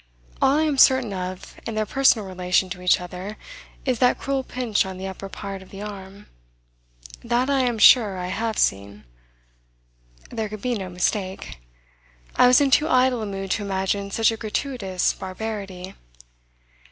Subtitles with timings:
[0.41, 3.37] All I am certain of in their personal relation to each other
[3.85, 6.25] is that cruel pinch on the upper part of the arm.
[7.23, 9.03] That I am sure I have seen!
[10.31, 11.59] There could be no mistake.
[12.35, 15.93] I was in too idle a mood to imagine such a gratuitous barbarity.